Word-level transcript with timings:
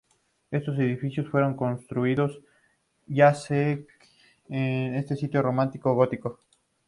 Estos 0.49 0.79
edificios 0.79 1.29
fueron 1.29 1.55
construidos 1.55 2.39
ya 3.05 3.35
sea 3.35 3.77
en 4.49 4.95
estilo 4.95 5.43
románico 5.43 5.91
o 5.91 5.93
gótico. 5.93 6.39